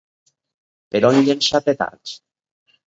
Per 0.95 1.03
on 1.11 1.21
llença 1.29 1.63
petards? 1.69 2.19